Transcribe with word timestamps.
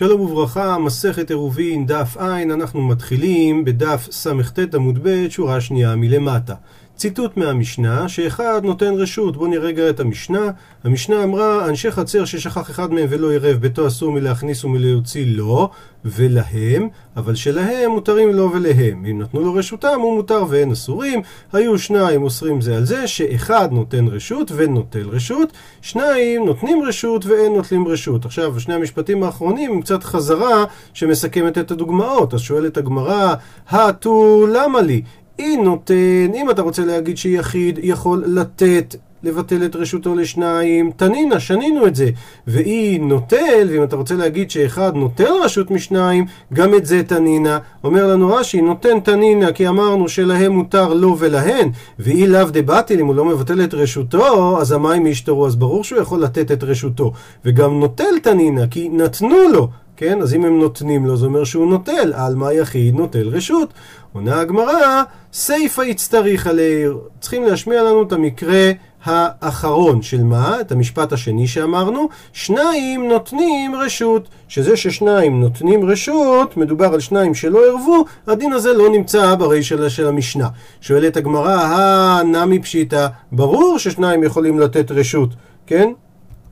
שלום 0.00 0.20
וברכה, 0.20 0.78
מסכת 0.78 1.30
עירובין, 1.30 1.86
דף 1.86 2.16
ע', 2.16 2.42
אנחנו 2.42 2.82
מתחילים 2.82 3.64
בדף 3.64 4.08
סט 4.10 4.74
עמוד 4.74 4.98
ב', 5.02 5.28
שורה 5.28 5.60
שנייה 5.60 5.96
מלמטה. 5.96 6.54
ציטוט 7.00 7.36
מהמשנה, 7.36 8.08
שאחד 8.08 8.60
נותן 8.64 8.94
רשות. 8.94 9.36
בואו 9.36 9.48
נראה 9.50 9.66
רגע 9.66 9.90
את 9.90 10.00
המשנה. 10.00 10.50
המשנה 10.84 11.24
אמרה, 11.24 11.68
אנשי 11.68 11.90
חצר 11.90 12.24
ששכח 12.24 12.70
אחד 12.70 12.92
מהם 12.92 13.06
ולא 13.10 13.30
עירב, 13.30 13.56
ביתו 13.56 13.86
אסור 13.86 14.12
מלהכניס 14.12 14.64
ומלהוציא 14.64 15.26
לו, 15.26 15.70
ולהם, 16.04 16.88
אבל 17.16 17.34
שלהם 17.34 17.90
מותרים 17.90 18.32
לו 18.32 18.52
ולהם. 18.52 19.04
אם 19.10 19.18
נתנו 19.22 19.40
לו 19.40 19.54
רשותם, 19.54 20.00
הוא 20.00 20.16
מותר 20.16 20.44
ואין 20.48 20.70
אסורים. 20.70 21.22
היו 21.52 21.78
שניים 21.78 22.22
אוסרים 22.22 22.60
זה 22.60 22.76
על 22.76 22.84
זה, 22.84 23.08
שאחד 23.08 23.68
נותן 23.72 24.06
רשות 24.08 24.52
ונוטל 24.56 25.08
רשות, 25.08 25.52
שניים 25.82 26.46
נותנים 26.46 26.82
רשות 26.82 27.26
ואין 27.26 27.52
נוטלים 27.52 27.88
רשות. 27.88 28.24
עכשיו, 28.24 28.60
שני 28.60 28.74
המשפטים 28.74 29.22
האחרונים 29.22 29.72
הם 29.72 29.80
קצת 29.80 30.04
חזרה 30.04 30.64
שמסכמת 30.94 31.58
את 31.58 31.70
הדוגמאות. 31.70 32.34
אז 32.34 32.40
שואלת 32.40 32.76
הגמרא, 32.76 33.34
הטו 33.70 34.46
למה 34.52 34.80
לי? 34.80 35.02
היא 35.40 35.58
נותן, 35.58 36.34
אם 36.34 36.50
אתה 36.50 36.62
רוצה 36.62 36.84
להגיד 36.84 37.16
שיחיד 37.16 37.78
יכול 37.82 38.24
לתת 38.26 38.96
לבטל 39.22 39.64
את 39.64 39.76
רשותו 39.76 40.14
לשניים, 40.14 40.90
תנינה, 40.96 41.40
שנינו 41.40 41.86
את 41.86 41.96
זה. 41.96 42.10
והיא 42.46 43.00
נוטל, 43.00 43.68
ואם 43.70 43.82
אתה 43.82 43.96
רוצה 43.96 44.14
להגיד 44.14 44.50
שאחד 44.50 44.94
נוטל 44.94 45.32
רשות 45.44 45.70
משניים, 45.70 46.24
גם 46.52 46.74
את 46.74 46.86
זה 46.86 47.02
תנינה. 47.02 47.58
אומר 47.84 48.06
לנו 48.06 48.28
רש"י, 48.28 48.60
נותן 48.60 49.00
תנינה, 49.00 49.52
כי 49.52 49.68
אמרנו 49.68 50.08
שלהם 50.08 50.52
מותר 50.52 50.94
לו 50.94 51.16
ולהן, 51.18 51.70
והיא 51.98 52.28
לאו 52.28 52.44
דבטיל, 52.52 53.00
אם 53.00 53.06
הוא 53.06 53.14
לא 53.14 53.24
מבטל 53.24 53.64
את 53.64 53.74
רשותו, 53.74 54.58
אז 54.60 54.72
המים 54.72 55.06
ישתרו, 55.06 55.46
אז 55.46 55.56
ברור 55.56 55.84
שהוא 55.84 56.00
יכול 56.00 56.22
לתת 56.22 56.52
את 56.52 56.64
רשותו. 56.64 57.12
וגם 57.44 57.80
נוטל 57.80 58.18
תנינה, 58.22 58.66
כי 58.66 58.88
נתנו 58.88 59.48
לו. 59.52 59.68
כן? 60.00 60.22
אז 60.22 60.34
אם 60.34 60.44
הם 60.44 60.58
נותנים 60.58 61.06
לו, 61.06 61.16
זה 61.16 61.26
אומר 61.26 61.44
שהוא 61.44 61.70
נוטל, 61.70 62.12
על 62.14 62.34
מה 62.34 62.52
יחיד 62.52 62.94
נוטל 62.94 63.28
רשות. 63.28 63.72
עונה 64.12 64.40
הגמרא, 64.40 65.02
סיפא 65.32 65.82
יצטריך 65.82 66.46
עליה. 66.46 66.90
צריכים 67.20 67.44
להשמיע 67.44 67.82
לנו 67.82 68.02
את 68.02 68.12
המקרה 68.12 68.70
האחרון 69.04 70.02
של 70.02 70.22
מה? 70.22 70.60
את 70.60 70.72
המשפט 70.72 71.12
השני 71.12 71.46
שאמרנו, 71.46 72.08
שניים 72.32 73.08
נותנים 73.08 73.74
רשות. 73.74 74.28
שזה 74.48 74.76
ששניים 74.76 75.40
נותנים 75.40 75.84
רשות, 75.84 76.56
מדובר 76.56 76.94
על 76.94 77.00
שניים 77.00 77.34
שלא 77.34 77.60
ערבו, 77.68 78.04
הדין 78.26 78.52
הזה 78.52 78.72
לא 78.72 78.88
נמצא 78.90 79.34
ברי 79.34 79.62
של, 79.62 79.88
של 79.88 80.06
המשנה. 80.06 80.48
שואלת 80.80 81.16
הגמרא, 81.16 81.62
הנמי 81.62 82.58
פשיטא, 82.58 83.06
ברור 83.32 83.78
ששניים 83.78 84.22
יכולים 84.22 84.60
לתת 84.60 84.90
רשות, 84.90 85.30
כן? 85.66 85.92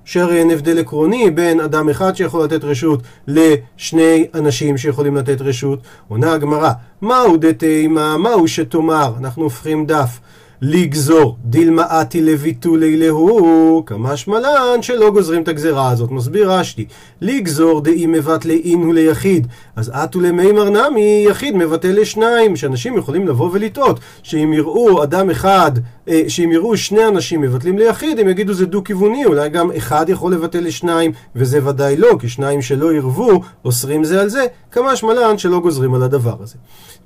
שהרי 0.09 0.39
אין 0.39 0.51
הבדל 0.51 0.79
עקרוני 0.79 1.31
בין 1.31 1.61
אדם 1.61 1.89
אחד 1.89 2.17
שיכול 2.17 2.45
לתת 2.45 2.65
רשות 2.65 3.03
לשני 3.27 4.27
אנשים 4.35 4.77
שיכולים 4.77 5.17
לתת 5.17 5.41
רשות. 5.41 5.79
עונה 6.09 6.33
הגמרא, 6.33 6.71
מהו 7.03 7.37
דתימה, 7.37 8.17
מהו 8.17 8.49
שתאמר, 8.49 9.13
אנחנו 9.19 9.43
הופכים 9.43 9.87
דף. 9.87 10.21
לגזור 10.63 11.37
דילמאתי 11.45 12.21
לביטולי 12.21 12.97
להו, 12.97 13.83
כמשמע 13.87 14.39
לן 14.41 14.83
שלא 14.83 15.11
גוזרים 15.11 15.43
את 15.43 15.49
הגזרה 15.49 15.91
הזאת. 15.91 16.11
מסביר 16.11 16.53
רש"י, 16.53 16.87
לגזור 17.21 17.81
דאי 17.81 18.07
מבטלי 18.07 18.61
אינו 18.65 18.93
ליחיד, 18.93 19.47
אז 19.77 19.93
אתו 20.05 20.21
למימר 20.21 20.71
נמי 20.71 21.25
יחיד 21.29 21.57
מבטל 21.57 22.01
לשניים, 22.01 22.57
שאנשים 22.57 22.99
יכולים 22.99 23.29
לבוא 23.29 23.51
ולטעות, 23.53 24.01
שאם 24.23 24.53
יראו 24.53 25.03
אדם 25.03 25.31
אחד, 25.31 25.73
אה, 26.09 26.23
שאם 26.29 26.53
יראו 26.53 26.77
שני 26.77 27.09
אנשים 27.09 27.41
מבטלים 27.41 27.79
ליחיד, 27.79 28.19
הם 28.19 28.29
יגידו 28.29 28.55
זה 28.55 28.67
דו-כיווני, 28.67 29.25
אולי 29.25 29.49
גם 29.49 29.71
אחד 29.77 30.09
יכול 30.09 30.33
לבטל 30.33 30.61
לשניים, 30.61 31.13
וזה 31.37 31.69
ודאי 31.69 31.97
לא, 31.97 32.17
כי 32.21 32.29
שניים 32.29 32.63
שלא 32.63 32.95
ירבו, 32.95 33.41
אוסרים 33.65 34.05
זה 34.05 34.21
על 34.21 34.29
זה, 34.29 34.47
כמשמע 34.71 35.15
לן 35.15 35.39
שלא 35.39 35.61
גוזרים 35.61 35.95
על 35.95 36.03
הדבר 36.03 36.37
הזה. 36.41 36.57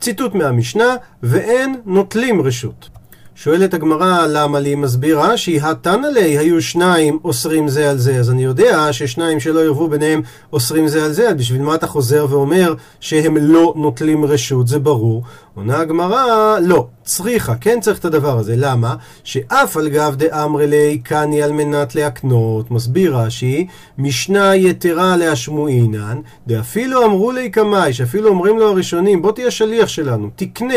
ציטוט 0.01 0.35
מהמשנה, 0.35 0.97
ואין 1.23 1.75
נוטלים 1.87 2.43
רשות. 2.43 3.02
שואלת 3.43 3.75
הגמרא 3.75 4.27
למה 4.27 4.61
לי? 4.61 4.75
מסבירה 4.75 5.35
התנא 5.63 6.07
לי 6.07 6.39
היו 6.39 6.63
שניים 6.63 7.19
אוסרים 7.25 7.69
זה 7.69 7.91
על 7.91 7.99
זה. 7.99 8.17
אז 8.17 8.31
אני 8.31 8.45
יודע 8.45 8.93
ששניים 8.93 9.41
שלא 9.41 9.61
ירבו 9.61 9.89
ביניהם 9.89 10.23
אוסרים 10.53 10.89
זה 10.89 11.05
על 11.05 11.13
זה 11.13 11.29
אז 11.29 11.35
בשביל 11.35 11.63
מה 11.63 11.75
אתה 11.75 11.87
חוזר 11.87 12.27
ואומר 12.31 12.75
שהם 13.01 13.37
לא 13.37 13.75
נוטלים 13.77 14.25
רשות? 14.25 14.69
זה 14.69 14.79
ברור. 14.79 15.23
עונה 15.55 15.79
הגמרא 15.79 16.59
לא 16.61 16.87
צריכה 17.05 17.55
כן 17.55 17.81
צריך 17.81 17.99
את 17.99 18.05
הדבר 18.05 18.39
הזה. 18.39 18.55
למה? 18.57 18.95
שאף 19.25 19.77
על 19.77 19.89
גב 19.89 20.15
דאמרי 20.17 20.67
לי 20.67 20.99
קני 21.05 21.43
על 21.43 21.53
מנת 21.53 21.95
להקנות. 21.95 22.71
מסביר 22.71 23.17
רש"י 23.17 23.67
משנה 23.99 24.57
יתרה 24.57 25.17
להשמועינן 25.17 26.21
דאפילו 26.47 27.05
אמרו 27.05 27.33
לי 27.33 27.51
קמאי 27.51 27.93
שאפילו 27.93 28.29
אומרים 28.29 28.59
לו 28.59 28.69
הראשונים 28.69 29.23
בוא 29.23 29.33
תהיה 29.33 29.51
שליח 29.51 29.89
שלנו 29.89 30.31
תקנה 30.37 30.75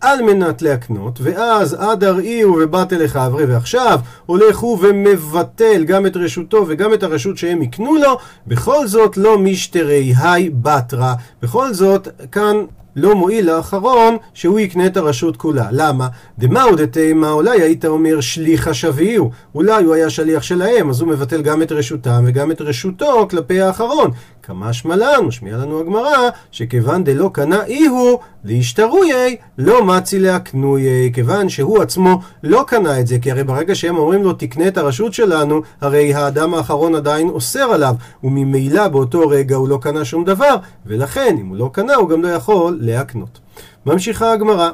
על 0.00 0.22
מנת 0.22 0.62
להקנות, 0.62 1.18
ואז 1.22 1.74
עד 1.74 2.04
אראיהו 2.04 2.58
ובטל 2.62 3.04
לחברי, 3.04 3.44
ועכשיו 3.44 4.00
הולך 4.26 4.58
הוא 4.58 4.78
ומבטל 4.82 5.84
גם 5.84 6.06
את 6.06 6.16
רשותו 6.16 6.64
וגם 6.68 6.94
את 6.94 7.02
הרשות 7.02 7.38
שהם 7.38 7.62
יקנו 7.62 7.96
לו, 7.96 8.18
בכל 8.46 8.86
זאת 8.86 9.16
לא 9.16 9.38
משתרי 9.38 10.12
היי 10.18 10.50
בתרא. 10.50 11.14
בכל 11.42 11.72
זאת, 11.74 12.08
כאן 12.32 12.56
לא 12.96 13.14
מועיל 13.14 13.50
לאחרון 13.50 14.16
שהוא 14.34 14.60
יקנה 14.60 14.86
את 14.86 14.96
הרשות 14.96 15.36
כולה. 15.36 15.68
למה? 15.70 16.08
דמאו 16.38 16.76
דתימה, 16.76 17.30
אולי 17.30 17.62
היית 17.62 17.84
אומר 17.84 18.20
שליחה 18.20 18.74
שביעו. 18.74 19.30
אולי 19.54 19.84
הוא 19.84 19.94
היה 19.94 20.10
שליח 20.10 20.42
שלהם, 20.42 20.90
אז 20.90 21.00
הוא 21.00 21.08
מבטל 21.08 21.42
גם 21.42 21.62
את 21.62 21.72
רשותם 21.72 22.24
וגם 22.26 22.50
את 22.50 22.60
רשותו 22.60 23.26
כלפי 23.30 23.60
האחרון. 23.60 24.10
כמשמע 24.42 24.96
לנו, 24.96 25.22
משמיע 25.22 25.56
לנו 25.56 25.80
הגמרא, 25.80 26.28
שכיוון 26.50 27.04
דלא 27.04 27.30
קנה 27.32 27.64
אי 27.64 27.86
הוא, 27.86 28.18
להשתרויי, 28.44 29.36
לא 29.58 29.84
מצי 29.84 30.18
להקנויי. 30.18 31.12
כיוון 31.12 31.48
שהוא 31.48 31.82
עצמו 31.82 32.20
לא 32.42 32.64
קנה 32.66 33.00
את 33.00 33.06
זה, 33.06 33.18
כי 33.18 33.30
הרי 33.30 33.44
ברגע 33.44 33.74
שהם 33.74 33.96
אומרים 33.96 34.22
לו 34.22 34.32
תקנה 34.32 34.68
את 34.68 34.78
הרשות 34.78 35.14
שלנו, 35.14 35.62
הרי 35.80 36.14
האדם 36.14 36.54
האחרון 36.54 36.94
עדיין 36.94 37.28
אוסר 37.28 37.72
עליו, 37.72 37.94
וממילא 38.24 38.88
באותו 38.88 39.28
רגע 39.28 39.56
הוא 39.56 39.68
לא 39.68 39.78
קנה 39.82 40.04
שום 40.04 40.24
דבר, 40.24 40.56
ולכן 40.86 41.36
אם 41.40 41.46
הוא 41.46 41.56
לא 41.56 41.70
קנה 41.72 41.94
הוא 41.94 42.08
גם 42.08 42.22
לא 42.22 42.28
יכול 42.28 42.78
להקנות. 42.80 43.38
ממשיכה 43.86 44.32
הגמרא. 44.32 44.70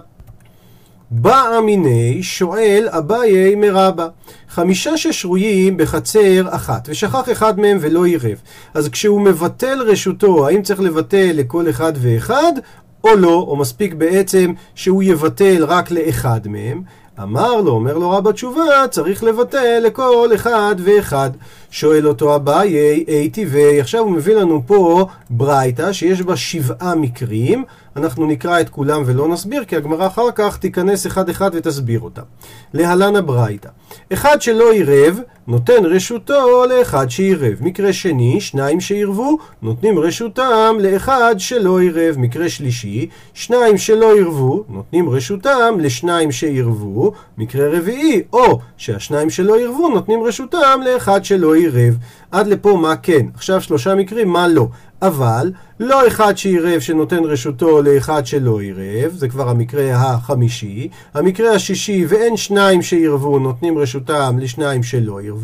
בא 1.11 1.61
מיני 1.65 2.23
שואל 2.23 2.89
אביי 2.91 3.55
מרבה 3.55 4.09
חמישה 4.49 4.97
ששרויים 4.97 5.77
בחצר 5.77 6.45
אחת 6.49 6.89
ושכח 6.91 7.31
אחד 7.33 7.61
מהם 7.61 7.79
ולא 7.81 8.05
עירב. 8.05 8.41
אז 8.75 8.89
כשהוא 8.89 9.21
מבטל 9.21 9.79
רשותו 9.83 10.47
האם 10.47 10.63
צריך 10.63 10.81
לבטל 10.81 11.31
לכל 11.35 11.71
אחד 11.71 11.93
ואחד 11.97 12.53
או 13.05 13.17
לא? 13.17 13.45
או 13.49 13.57
מספיק 13.57 13.95
בעצם 13.95 14.53
שהוא 14.75 15.03
יבטל 15.03 15.65
רק 15.65 15.91
לאחד 15.91 16.41
מהם? 16.49 16.83
אמר 17.23 17.61
לו, 17.61 17.73
אומר 17.73 17.99
לו 17.99 18.11
רבא 18.11 18.33
תשובה, 18.33 18.89
צריך 18.91 19.25
לבטל 19.25 19.81
לכל 19.87 20.29
אחד 20.35 20.75
ואחד. 20.79 21.31
שואל 21.71 22.09
אותו 22.09 22.35
אביי, 22.35 22.77
אי 23.09 23.31
טבעי, 23.31 23.81
עכשיו 23.81 24.01
הוא 24.01 24.11
מביא 24.11 24.35
לנו 24.35 24.63
פה 24.67 25.07
ברייתא 25.31 25.93
שיש 25.93 26.23
בה 26.23 26.37
שבעה 26.37 26.95
מקרים, 26.95 27.65
אנחנו 27.97 28.27
נקרא 28.27 28.61
את 28.61 28.69
כולם 28.69 29.03
ולא 29.07 29.29
נסביר, 29.29 29.65
כי 29.65 29.77
הגמרא 29.77 30.07
אחר 30.07 30.31
כך 30.35 30.57
תיכנס 30.57 31.07
אחד 31.07 31.29
אחד 31.29 31.51
ותסביר 31.53 32.01
אותה. 32.01 32.23
להלן 32.75 33.17
הברייתא. 33.17 33.69
אחד 34.13 34.43
שלא 34.43 34.73
עירב, 34.73 35.21
נותן 35.49 35.85
רשותו 35.85 36.65
לאחד 36.67 37.11
שעירב. 37.11 37.59
מקרה 37.61 37.93
שני, 37.93 38.41
שניים 38.41 38.81
שעירבו, 38.81 39.39
נותנים 39.63 39.99
רשותם 39.99 40.77
לאחד 40.81 41.35
שלא 41.39 41.81
עירב. 41.81 42.15
מקרה 42.19 42.49
שלישי, 42.49 43.09
שניים 43.35 43.79
שלא 43.79 44.15
עירבו, 44.15 44.65
נותנים 44.69 45.11
רשותם 45.11 45.75
לשניים 45.79 46.33
שעירבו. 46.33 47.13
מקרה 47.39 47.79
רביעי, 47.79 48.23
או 48.33 48.59
שהשניים 48.77 49.31
שלא 49.31 49.57
עירבו, 49.57 49.89
נותנים 49.89 50.23
רשותם 50.23 50.81
לאחד 50.85 51.25
שלא 51.25 51.55
עירב. 51.55 51.99
עד 52.31 52.47
לפה 52.47 52.79
מה 52.83 52.97
כן. 52.97 53.27
עכשיו 53.35 53.61
שלושה 53.61 53.95
מקרים, 53.95 54.29
מה 54.29 54.49
לא. 54.49 54.69
אבל 55.03 55.53
לא 55.81 56.07
אחד 56.07 56.37
שעירב 56.37 56.81
שנותן 56.81 57.25
רשותו 57.25 57.83
לאחד 57.83 58.27
שלא 58.27 58.61
עירב, 58.61 59.13
זה 59.13 59.29
כבר 59.29 59.49
המקרה 59.49 59.95
החמישי. 59.95 60.89
המקרה 61.15 61.53
השישי, 61.53 62.05
ואין 62.09 62.37
שניים 62.37 62.83
שעירבו, 62.83 63.39
נותנים 63.39 63.79
רשותם 63.79 64.37
לשניים 64.41 64.83
שלא 64.83 65.19
עירבו. 65.19 65.36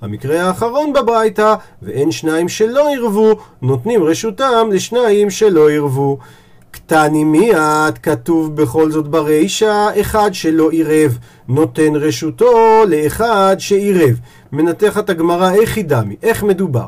המקרה 0.00 0.42
האחרון 0.42 0.92
בברייתא, 0.92 1.54
ואין 1.82 2.10
שניים 2.10 2.48
שלא 2.48 2.88
עירבו, 2.88 3.36
נותנים 3.62 4.02
רשותם 4.04 4.68
לשניים 4.72 5.30
שלא 5.30 5.68
עירבו. 5.68 6.18
קטני 6.70 7.24
מיד, 7.24 7.98
כתוב 8.02 8.56
בכל 8.56 8.90
זאת 8.90 9.08
ברישא, 9.08 9.88
אחד 10.00 10.34
שלא 10.34 10.70
עירב, 10.70 11.18
נותן 11.48 11.96
רשותו 11.96 12.82
לאחד 12.88 13.56
שעירב. 13.58 14.20
מנתחת 14.52 15.10
הגמרא 15.10 15.50
איך 15.50 15.76
היא 15.76 15.84
דמי, 15.84 16.16
איך 16.22 16.42
מדובר. 16.42 16.86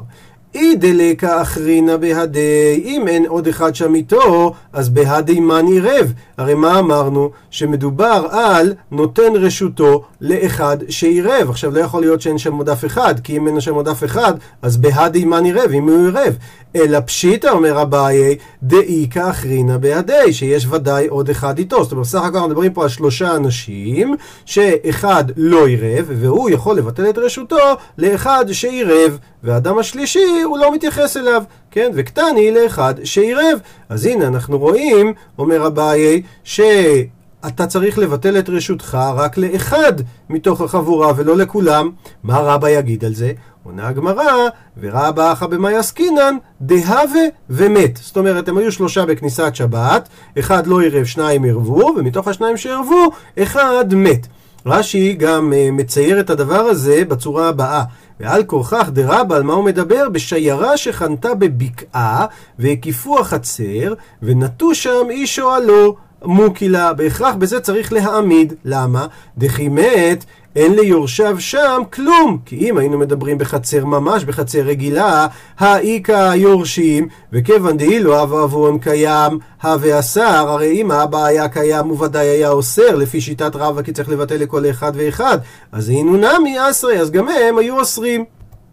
אי 0.54 0.76
דלקה 0.76 1.42
אחרינא 1.42 1.96
בהדי, 1.96 2.82
אם 2.84 3.08
אין 3.08 3.26
עוד 3.26 3.48
אחד 3.48 3.74
שם 3.74 3.94
איתו, 3.94 4.52
אז 4.72 4.88
בהדי 4.88 5.40
מן 5.40 5.66
עירב. 5.66 6.12
הרי 6.38 6.54
מה 6.54 6.78
אמרנו? 6.78 7.30
שמדובר 7.50 8.26
על 8.30 8.74
נותן 8.90 9.32
רשותו 9.34 10.04
לאחד 10.20 10.76
שעירב. 10.88 11.50
עכשיו 11.50 11.70
לא 11.70 11.80
יכול 11.80 12.00
להיות 12.00 12.20
שאין 12.20 12.38
שם 12.38 12.54
עוד 12.54 12.68
אף 12.68 12.84
אחד, 12.84 13.20
כי 13.20 13.36
אם 13.36 13.48
אין 13.48 13.60
שם 13.60 13.74
עוד 13.74 13.88
אף 13.88 14.04
אחד, 14.04 14.32
אז 14.62 14.76
בהדי 14.76 15.24
מן 15.24 15.44
עירב, 15.44 15.70
אם 15.74 15.88
הוא 15.88 16.04
עירב. 16.04 16.36
אלא 16.76 17.00
פשיטא, 17.00 17.46
אומר 17.46 17.82
אביי, 17.82 18.36
דאיכא 18.62 19.30
אחרינא 19.30 19.76
בהדי, 19.76 20.32
שיש 20.32 20.66
ודאי 20.70 21.06
עוד 21.06 21.30
אחד 21.30 21.58
איתו. 21.58 21.82
זאת 21.82 21.92
אומרת, 21.92 22.06
בסך 22.06 22.22
הכל 22.22 22.36
אנחנו 22.36 22.48
מדברים 22.48 22.72
פה 22.72 22.82
על 22.82 22.88
שלושה 22.88 23.36
אנשים, 23.36 24.14
שאחד 24.44 25.24
לא 25.36 25.66
עירב, 25.66 26.06
והוא 26.08 26.50
יכול 26.50 26.76
לבטל 26.76 27.08
את 27.08 27.18
רשותו 27.18 27.56
לאחד 27.98 28.44
שעירב. 28.52 29.18
והאדם 29.44 29.78
השלישי 29.78 30.42
הוא 30.44 30.58
לא 30.58 30.74
מתייחס 30.74 31.16
אליו, 31.16 31.42
כן? 31.70 31.90
וקטני 31.94 32.50
לאחד 32.50 32.94
שעירב. 33.04 33.58
אז 33.88 34.06
הנה 34.06 34.26
אנחנו 34.26 34.58
רואים, 34.58 35.12
אומר 35.38 35.66
אביי, 35.66 36.22
שאתה 36.44 37.66
צריך 37.68 37.98
לבטל 37.98 38.38
את 38.38 38.48
רשותך 38.48 38.98
רק 39.16 39.36
לאחד 39.36 39.92
מתוך 40.30 40.60
החבורה 40.60 41.12
ולא 41.16 41.36
לכולם. 41.36 41.90
מה 42.22 42.38
רבא 42.38 42.68
יגיד 42.70 43.04
על 43.04 43.14
זה? 43.14 43.32
עונה 43.62 43.88
הגמרא, 43.88 44.48
ורבא 44.80 45.32
אחא 45.32 45.46
במאי 45.46 45.76
עסקינן, 45.76 46.36
דהווה 46.60 47.22
ומת. 47.50 47.98
זאת 48.02 48.16
אומרת, 48.16 48.48
הם 48.48 48.58
היו 48.58 48.72
שלושה 48.72 49.06
בכניסת 49.06 49.54
שבת, 49.54 50.08
אחד 50.38 50.66
לא 50.66 50.80
עירב, 50.80 51.04
שניים 51.04 51.44
ערבו, 51.44 51.94
ומתוך 51.96 52.28
השניים 52.28 52.56
שערבו, 52.56 53.10
אחד 53.38 53.94
מת. 53.94 54.26
רש"י 54.66 55.12
גם 55.12 55.52
uh, 55.52 55.72
מצייר 55.72 56.20
את 56.20 56.30
הדבר 56.30 56.60
הזה 56.60 57.02
בצורה 57.08 57.48
הבאה. 57.48 57.82
ועל 58.20 58.44
כורכך 58.44 58.88
דרבה, 58.92 59.36
על 59.36 59.42
מה 59.42 59.52
הוא 59.52 59.64
מדבר? 59.64 60.08
בשיירה 60.08 60.76
שחנתה 60.76 61.34
בבקעה, 61.34 62.26
והקיפו 62.58 63.18
החצר, 63.20 63.94
ונטו 64.22 64.74
שם 64.74 65.06
איש 65.10 65.38
אוהלו. 65.38 65.96
מוקילה, 66.24 66.92
בהכרח 66.92 67.34
בזה 67.34 67.60
צריך 67.60 67.92
להעמיד. 67.92 68.52
למה? 68.64 69.06
דכי 69.38 69.68
מת 69.68 70.24
אין 70.56 70.74
ליורשיו 70.74 71.40
שם 71.40 71.82
כלום. 71.92 72.38
כי 72.46 72.56
אם 72.56 72.78
היינו 72.78 72.98
מדברים 72.98 73.38
בחצר 73.38 73.84
ממש, 73.84 74.24
בחצר 74.24 74.60
רגילה, 74.60 75.26
האיכא 75.58 76.34
יורשים, 76.34 77.08
וכיוון 77.32 77.76
דאילו 77.76 78.22
אב 78.22 78.32
עוון 78.32 78.78
קיים, 78.78 79.38
הווה 79.62 79.98
אסר, 79.98 80.48
הרי 80.48 80.80
אם 80.80 80.90
האבא 80.90 81.24
היה 81.24 81.48
קיים 81.48 81.88
הוא 81.88 82.04
ודאי 82.04 82.26
היה 82.26 82.50
אוסר, 82.50 82.96
לפי 82.96 83.20
שיטת 83.20 83.56
רבא 83.56 83.82
כי 83.82 83.92
צריך 83.92 84.08
לבטל 84.08 84.36
לכל 84.36 84.70
אחד 84.70 84.92
ואחד. 84.94 85.38
אז 85.72 85.88
היינו 85.88 86.16
נמי 86.16 86.56
אסרי, 86.70 87.00
אז 87.00 87.10
גם 87.10 87.28
הם 87.28 87.58
היו 87.58 87.78
אוסרים. 87.78 88.24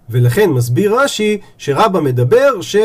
ולכן 0.09 0.49
מסביר 0.49 0.99
רש"י 0.99 1.37
שרבא 1.57 1.99
מדבר 1.99 2.61
ש... 2.61 2.75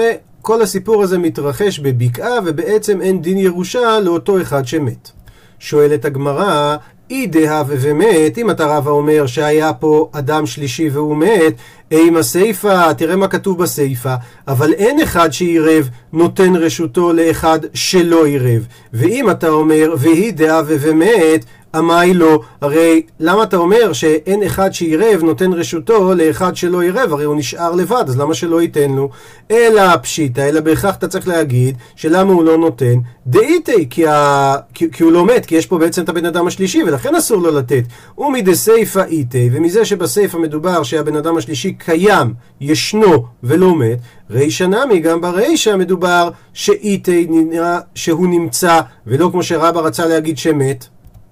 כל 0.46 0.62
הסיפור 0.62 1.02
הזה 1.02 1.18
מתרחש 1.18 1.78
בבקעה 1.78 2.38
ובעצם 2.44 3.00
אין 3.00 3.22
דין 3.22 3.38
ירושה 3.38 4.00
לאותו 4.00 4.40
אחד 4.40 4.66
שמת. 4.66 5.10
שואלת 5.58 6.04
הגמרא, 6.04 6.76
אי 7.10 7.26
דהווה 7.26 7.76
ומת, 7.80 8.38
אם 8.38 8.50
אתה 8.50 8.66
רבא 8.66 8.90
אומר 8.90 9.26
שהיה 9.26 9.72
פה 9.72 10.08
אדם 10.12 10.46
שלישי 10.46 10.88
והוא 10.88 11.16
מת, 11.16 11.54
אימה 11.90 12.22
סיפה, 12.22 12.94
תראה 12.94 13.16
מה 13.16 13.28
כתוב 13.28 13.58
בסיפה, 13.58 14.14
אבל 14.48 14.72
אין 14.72 15.00
אחד 15.00 15.32
שעירב 15.32 15.88
נותן 16.12 16.56
רשותו 16.56 17.12
לאחד 17.12 17.58
שלא 17.74 18.26
עירב. 18.26 18.66
ואם 18.92 19.30
אתה 19.30 19.48
אומר, 19.48 19.94
והיא 19.98 20.32
דהווה 20.32 20.76
ומת, 20.80 21.44
אמי 21.78 22.14
לא, 22.14 22.40
הרי 22.60 23.02
למה 23.20 23.42
אתה 23.42 23.56
אומר 23.56 23.92
שאין 23.92 24.42
אחד 24.42 24.70
שעירב 24.72 25.22
נותן 25.22 25.52
רשותו 25.52 26.14
לאחד 26.14 26.56
שלא 26.56 26.82
עירב, 26.82 27.12
הרי 27.12 27.24
הוא 27.24 27.36
נשאר 27.36 27.72
לבד, 27.72 28.04
אז 28.08 28.18
למה 28.18 28.34
שלא 28.34 28.62
ייתן 28.62 28.90
לו? 28.90 29.08
אלא 29.50 29.96
פשיטא, 29.96 30.40
אלא 30.40 30.60
בהכרח 30.60 30.94
אתה 30.94 31.08
צריך 31.08 31.28
להגיד 31.28 31.76
שלמה 31.96 32.32
הוא 32.32 32.44
לא 32.44 32.58
נותן? 32.58 32.94
דאיתי, 33.26 33.86
כי, 33.90 34.06
ה... 34.06 34.56
כי, 34.74 34.90
כי 34.90 35.02
הוא 35.02 35.12
לא 35.12 35.26
מת, 35.26 35.46
כי 35.46 35.54
יש 35.54 35.66
פה 35.66 35.78
בעצם 35.78 36.02
את 36.02 36.08
הבן 36.08 36.26
אדם 36.26 36.46
השלישי, 36.46 36.82
ולכן 36.82 37.14
אסור 37.14 37.42
לו 37.42 37.50
לתת. 37.50 37.82
ומדסייפא 38.18 39.04
איתי, 39.08 39.50
ומזה 39.52 39.84
שבסייפא 39.84 40.36
מדובר 40.36 40.82
שהבן 40.82 41.16
אדם 41.16 41.36
השלישי 41.36 41.72
קיים, 41.72 42.34
ישנו 42.60 43.24
ולא 43.42 43.76
מת, 43.76 43.98
רישא 44.30 44.64
נמי, 44.64 45.00
גם 45.00 45.20
ברישא 45.20 45.76
מדובר 45.76 46.30
שאיתי 46.52 47.26
נראה 47.30 47.78
שהוא 47.94 48.26
נמצא, 48.28 48.80
ולא 49.06 49.28
כמו 49.32 49.42
שרבא 49.42 49.80
רצה 49.80 50.06
להגיד 50.06 50.38
שמת. 50.38 50.86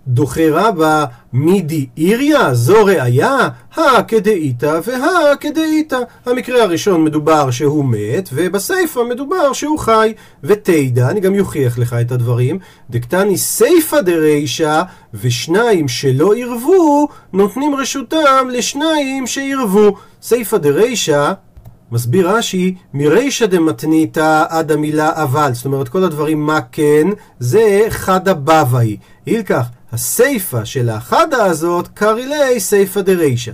דוחה 0.08 0.42
רבה 0.50 1.04
מידי 1.32 1.86
איריה, 1.96 2.54
זו 2.54 2.84
ראיה, 2.84 3.48
הא 3.74 4.02
כדאיתא 4.08 4.80
והא 4.84 5.36
כדאיתא. 5.40 5.98
המקרה 6.26 6.62
הראשון 6.62 7.04
מדובר 7.04 7.50
שהוא 7.50 7.84
מת, 7.84 8.28
ובסיפא 8.32 9.00
מדובר 9.10 9.52
שהוא 9.52 9.78
חי. 9.78 10.12
ותדע, 10.44 11.10
אני 11.10 11.20
גם 11.20 11.34
יוכיח 11.34 11.78
לך 11.78 11.96
את 12.00 12.12
הדברים, 12.12 12.58
דקתני 12.90 13.36
סיפא 13.36 14.00
דרישא, 14.00 14.82
ושניים 15.14 15.88
שלא 15.88 16.36
ירבו, 16.36 17.08
נותנים 17.32 17.74
רשותם 17.74 18.48
לשניים 18.50 19.26
שירבו. 19.26 19.96
סיפא 20.22 20.56
דרישא 20.56 21.32
מסביר 21.92 22.30
רש"י, 22.30 22.74
מרישא 22.94 23.46
דמתניתא 23.46 24.44
עד 24.48 24.72
המילה 24.72 25.10
אבל, 25.22 25.50
זאת 25.52 25.64
אומרת 25.64 25.88
כל 25.88 26.04
הדברים 26.04 26.46
מה 26.46 26.60
כן, 26.72 27.08
זה 27.38 27.86
חדא 27.88 28.32
בבאי. 28.32 28.96
הילקח, 29.26 29.66
הסיפא 29.94 30.64
של 30.64 30.90
החדה 30.90 31.44
הזאת, 31.44 31.88
קרילי 31.88 32.60
סיפא 32.60 33.00
דרישא. 33.00 33.52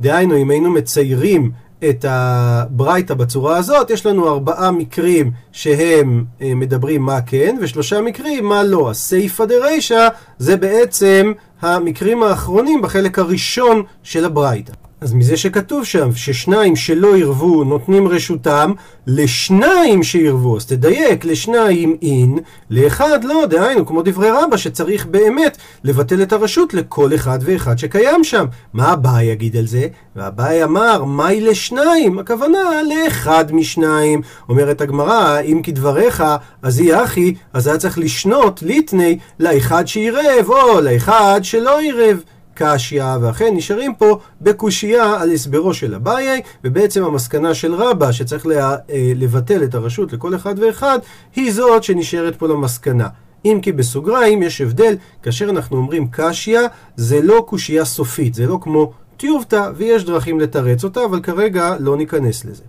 דהיינו, 0.00 0.36
אם 0.36 0.50
היינו 0.50 0.70
מציירים 0.70 1.50
את 1.88 2.04
הברייתא 2.08 3.14
בצורה 3.14 3.56
הזאת, 3.56 3.90
יש 3.90 4.06
לנו 4.06 4.28
ארבעה 4.28 4.70
מקרים 4.70 5.30
שהם 5.52 6.24
אה, 6.42 6.54
מדברים 6.54 7.02
מה 7.02 7.20
כן, 7.20 7.56
ושלושה 7.60 8.00
מקרים 8.00 8.44
מה 8.44 8.62
לא. 8.62 8.90
הסיפא 8.90 9.44
דרישא 9.44 10.08
זה 10.38 10.56
בעצם 10.56 11.32
המקרים 11.60 12.22
האחרונים 12.22 12.82
בחלק 12.82 13.18
הראשון 13.18 13.82
של 14.02 14.24
הברייתא. 14.24 14.72
אז 15.00 15.14
מזה 15.14 15.36
שכתוב 15.36 15.84
שם 15.84 16.10
ששניים 16.14 16.76
שלא 16.76 17.16
ירבו 17.16 17.64
נותנים 17.64 18.08
רשותם 18.08 18.72
לשניים 19.06 20.02
שירבו, 20.02 20.56
אז 20.56 20.66
תדייק, 20.66 21.24
לשניים 21.24 21.96
אין, 22.02 22.38
לאחד 22.70 23.24
לא, 23.24 23.46
דהיינו, 23.46 23.86
כמו 23.86 24.02
דברי 24.02 24.30
רבא, 24.30 24.56
שצריך 24.56 25.06
באמת 25.06 25.56
לבטל 25.84 26.22
את 26.22 26.32
הרשות 26.32 26.74
לכל 26.74 27.14
אחד 27.14 27.38
ואחד 27.42 27.78
שקיים 27.78 28.24
שם. 28.24 28.44
מה 28.72 28.92
אביי 28.92 29.26
יגיד 29.26 29.56
על 29.56 29.66
זה? 29.66 29.86
ואביי 30.16 30.64
אמר, 30.64 31.04
מהי 31.04 31.40
לשניים? 31.40 32.18
הכוונה 32.18 32.58
לאחד 32.82 33.52
משניים. 33.52 34.20
אומרת 34.48 34.80
הגמרא, 34.80 35.40
אם 35.40 35.60
כדבריך, 35.62 36.24
אז 36.62 36.78
היא 36.78 36.94
אחי, 36.94 37.34
אז 37.52 37.66
היה 37.66 37.78
צריך 37.78 37.98
לשנות 37.98 38.62
ליטני 38.62 39.18
לאחד 39.40 39.86
שירב, 39.86 40.44
או 40.48 40.80
לאחד 40.80 41.40
שלא 41.42 41.82
ירב. 41.82 42.22
קשיא, 42.56 43.04
ואכן 43.20 43.54
נשארים 43.54 43.94
פה 43.94 44.18
בקושייה 44.40 45.20
על 45.20 45.32
הסברו 45.32 45.74
של 45.74 45.94
אביי, 45.94 46.40
ובעצם 46.64 47.04
המסקנה 47.04 47.54
של 47.54 47.74
רבא 47.74 48.12
שצריך 48.12 48.46
לה, 48.46 48.76
אה, 48.90 49.12
לבטל 49.16 49.64
את 49.64 49.74
הרשות 49.74 50.12
לכל 50.12 50.34
אחד 50.34 50.54
ואחד, 50.58 50.98
היא 51.36 51.52
זאת 51.52 51.84
שנשארת 51.84 52.36
פה 52.36 52.48
למסקנה. 52.48 53.08
אם 53.44 53.58
כי 53.62 53.72
בסוגריים 53.72 54.42
יש 54.42 54.60
הבדל, 54.60 54.94
כאשר 55.22 55.50
אנחנו 55.50 55.76
אומרים 55.76 56.08
קשיא, 56.10 56.60
זה 56.96 57.22
לא 57.22 57.44
קושייה 57.48 57.84
סופית, 57.84 58.34
זה 58.34 58.46
לא 58.46 58.58
כמו 58.62 58.92
טיובטה, 59.16 59.70
ויש 59.76 60.04
דרכים 60.04 60.40
לתרץ 60.40 60.84
אותה, 60.84 61.04
אבל 61.04 61.20
כרגע 61.20 61.76
לא 61.80 61.96
ניכנס 61.96 62.44
לזה. 62.44 62.62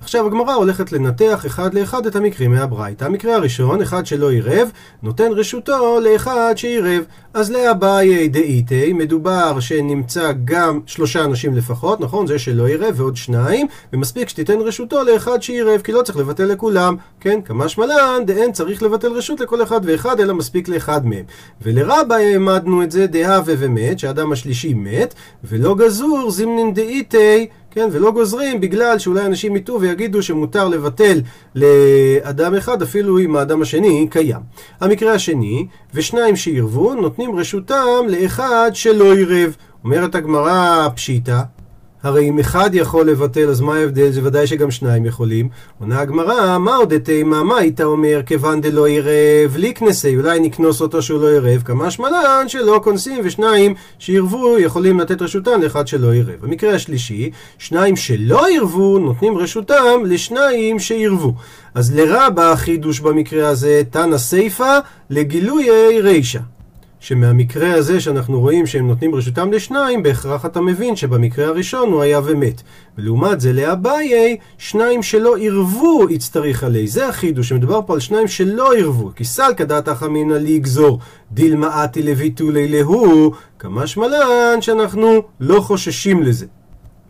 עכשיו 0.00 0.26
הגמרא 0.26 0.54
הולכת 0.54 0.92
לנתח 0.92 1.46
אחד 1.46 1.74
לאחד 1.74 2.06
את 2.06 2.16
המקרים 2.16 2.50
מהברייתא. 2.50 3.04
המקרה 3.04 3.34
הראשון, 3.34 3.82
אחד 3.82 4.06
שלא 4.06 4.30
עירב, 4.30 4.70
נותן 5.02 5.32
רשותו 5.32 6.00
לאחד 6.00 6.52
שעירב. 6.56 7.04
אז 7.34 7.50
לאביי 7.50 8.28
דאיתי, 8.28 8.92
מדובר 8.92 9.60
שנמצא 9.60 10.32
גם 10.44 10.80
שלושה 10.86 11.24
אנשים 11.24 11.54
לפחות, 11.54 12.00
נכון? 12.00 12.26
זה 12.26 12.38
שלא 12.38 12.66
עירב 12.66 13.00
ועוד 13.00 13.16
שניים, 13.16 13.66
ומספיק 13.92 14.28
שתיתן 14.28 14.60
רשותו 14.60 15.04
לאחד 15.04 15.42
שעירב, 15.42 15.80
כי 15.80 15.92
לא 15.92 16.02
צריך 16.02 16.18
לבטל 16.18 16.44
לכולם. 16.44 16.96
כן, 17.20 17.40
כמה 17.44 17.68
שמלן, 17.68 18.22
דאין 18.26 18.52
צריך 18.52 18.82
לבטל 18.82 19.12
רשות 19.12 19.40
לכל 19.40 19.62
אחד 19.62 19.80
ואחד, 19.84 20.20
אלא 20.20 20.34
מספיק 20.34 20.68
לאחד 20.68 21.06
מהם. 21.06 21.24
ולרבה 21.62 22.16
העמדנו 22.16 22.82
את 22.82 22.90
זה 22.90 23.06
דהווה 23.06 23.54
ומת, 23.58 23.98
שהאדם 23.98 24.32
השלישי 24.32 24.74
מת, 24.74 25.14
ולא 25.44 25.74
גזור 25.74 26.30
זימנין 26.30 26.74
דאיתי 26.74 27.46
כן, 27.76 27.88
ולא 27.92 28.10
גוזרים 28.10 28.60
בגלל 28.60 28.98
שאולי 28.98 29.26
אנשים 29.26 29.56
יטעו 29.56 29.80
ויגידו 29.80 30.22
שמותר 30.22 30.68
לבטל 30.68 31.20
לאדם 31.54 32.54
אחד 32.54 32.82
אפילו 32.82 33.18
אם 33.18 33.36
האדם 33.36 33.62
השני 33.62 34.06
קיים. 34.10 34.40
המקרה 34.80 35.12
השני, 35.12 35.66
ושניים 35.94 36.36
שירבו, 36.36 36.94
נותנים 36.94 37.36
רשותם 37.36 38.06
לאחד 38.08 38.70
שלא 38.74 39.18
ירב. 39.18 39.56
אומרת 39.84 40.14
הגמרא 40.14 40.88
פשיטא, 40.94 41.40
הרי 42.06 42.28
אם 42.28 42.38
אחד 42.38 42.70
יכול 42.72 43.10
לבטל, 43.10 43.48
אז 43.48 43.60
מה 43.60 43.76
ההבדל? 43.76 44.10
זה 44.10 44.20
ודאי 44.24 44.46
שגם 44.46 44.70
שניים 44.70 45.06
יכולים. 45.06 45.48
עונה 45.80 46.00
הגמרא, 46.00 46.58
מה 46.58 46.76
עוד 46.76 46.98
תימה? 46.98 47.42
מה 47.42 47.58
היית 47.58 47.80
אומר? 47.80 48.20
כיוון 48.26 48.60
דלא 48.60 48.86
עירב 48.86 49.56
ליקנסי, 49.56 50.16
אולי 50.16 50.40
נקנוס 50.40 50.80
אותו 50.80 51.02
שהוא 51.02 51.20
לא 51.20 51.28
עירב, 51.28 51.62
כמה 51.64 51.90
שמלן 51.90 52.44
שלא 52.48 52.80
כונסים, 52.84 53.20
ושניים 53.24 53.74
שירבו 53.98 54.58
יכולים 54.58 55.00
לתת 55.00 55.22
רשותם 55.22 55.62
לאחד 55.62 55.86
שלא 55.86 56.12
עירב. 56.12 56.34
במקרה 56.40 56.74
השלישי, 56.74 57.30
שניים 57.58 57.96
שלא 57.96 58.46
עירבו 58.46 58.98
נותנים 58.98 59.38
רשותם 59.38 60.02
לשניים 60.04 60.78
שירבו. 60.78 61.34
אז 61.74 61.96
לרבה 61.96 62.52
החידוש 62.52 63.00
במקרה 63.00 63.48
הזה, 63.48 63.82
תנא 63.90 64.18
סיפא 64.18 64.78
לגילויי 65.10 66.00
רישא. 66.00 66.40
שמהמקרה 67.06 67.74
הזה 67.74 68.00
שאנחנו 68.00 68.40
רואים 68.40 68.66
שהם 68.66 68.86
נותנים 68.86 69.14
רשותם 69.14 69.52
לשניים, 69.52 70.02
בהכרח 70.02 70.46
אתה 70.46 70.60
מבין 70.60 70.96
שבמקרה 70.96 71.46
הראשון 71.46 71.92
הוא 71.92 72.02
היה 72.02 72.20
ומת. 72.24 72.62
ולעומת 72.98 73.40
זה 73.40 73.52
לאביי, 73.52 74.36
שניים 74.58 75.02
שלא 75.02 75.36
ערבו 75.40 76.06
יצטריך 76.10 76.64
עלי. 76.64 76.86
זה 76.86 77.08
החידוש, 77.08 77.48
שמדובר 77.48 77.80
פה 77.86 77.94
על 77.94 78.00
שניים 78.00 78.28
שלא 78.28 78.76
ערבו. 78.76 79.10
כי 79.16 79.24
סלקא 79.24 79.64
דעתך 79.64 80.04
אמינא 80.06 80.34
לגזור 80.34 80.98
דילמאתי 81.32 82.02
לביטולי 82.02 82.68
להו, 82.68 83.32
כמשמע 83.58 84.06
לן 84.08 84.62
שאנחנו 84.62 85.22
לא 85.40 85.60
חוששים 85.60 86.22
לזה. 86.22 86.46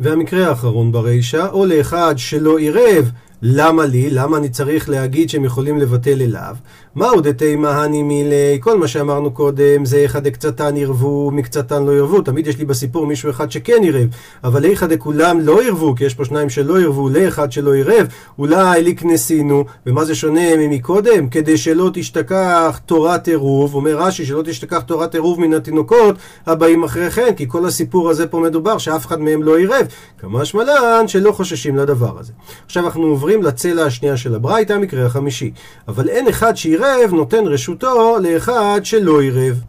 והמקרה 0.01 0.49
האחרון 0.49 0.93
ברישא, 0.93 1.47
או 1.53 1.67
לאחד 1.67 2.15
שלא 2.17 2.59
עירב, 2.59 3.11
למה 3.43 3.87
לי? 3.87 4.11
למה 4.11 4.37
אני 4.37 4.49
צריך 4.49 4.89
להגיד 4.89 5.31
שהם 5.31 5.45
יכולים 5.45 5.79
לבטל 5.79 6.23
אליו? 6.23 6.57
מהו 6.95 7.21
דתימה 7.21 7.83
הני 7.85 8.03
מילי? 8.03 8.59
כל 8.61 8.79
מה 8.79 8.89
שאמרנו 8.89 9.31
קודם 9.31 9.85
זה 9.85 9.97
איכא 9.97 10.21
דקצתן 10.21 10.77
ירבו, 10.77 11.31
מקצתן 11.31 11.83
לא 11.83 11.93
ירבו. 11.93 12.21
תמיד 12.21 12.47
יש 12.47 12.59
לי 12.59 12.65
בסיפור 12.65 13.07
מישהו 13.07 13.31
אחד 13.31 13.51
שכן 13.51 13.81
ירב, 13.83 14.09
אבל 14.45 14.65
איכא 14.65 14.87
דכולם 14.87 15.41
לא 15.41 15.65
ירבו, 15.65 15.95
כי 15.95 16.05
יש 16.05 16.15
פה 16.15 16.25
שניים 16.25 16.51
שלא 16.51 16.81
ירבו, 16.81 17.09
לאחד 17.09 17.53
שלא 17.53 17.77
ירב, 17.77 18.07
אולי 18.39 18.83
לקנסינו. 18.83 19.65
ומה 19.87 20.05
זה 20.05 20.15
שונה 20.15 20.57
ממקודם? 20.59 21.29
כדי 21.29 21.57
שלא 21.59 21.91
תשתכח 21.93 22.81
תורת 22.87 23.29
עירוב, 23.29 23.75
אומר 23.75 23.97
רש"י 23.97 24.27
שלא 24.27 24.43
תשתכח 24.43 24.81
תורת 24.81 25.15
עירוב 25.15 25.41
מן 25.41 25.55
התינוקות 25.55 26.17
הבאים 26.47 26.85
אחרי 26.85 27.11
כן, 27.11 27.35
כי 27.37 27.49
כל 27.49 27.67
הסיפור 27.67 28.11
הזה 28.11 28.27
פה 28.27 28.41
מדובר 28.41 28.79
שאף 28.79 29.07
אחד 29.07 29.21
מהם 29.21 29.43
לא 29.43 29.61
ירב. 29.61 29.87
כמה 30.19 30.45
שמלן 30.45 31.05
שלא 31.07 31.33
חוששים 31.33 31.77
לדבר 31.77 32.19
הזה. 32.19 32.33
עכשיו 32.67 32.85
אנחנו 32.85 33.17
עוברים 33.27 33.43
לצלע 33.43 33.85
השנייה 33.85 34.17
של 34.17 34.35
הברייתא, 34.35 34.73
המקרה 34.73 35.07
החמישי. 35.07 35.51
אבל 35.89 36.09
אין 36.09 36.29
אחד 36.29 36.57
שירב 36.57 36.85
עירב 36.99 37.13
נותן 37.13 37.47
רשותו 37.47 38.17
לאחד 38.23 38.81
שלא 38.85 39.21
עירב. 39.21 39.61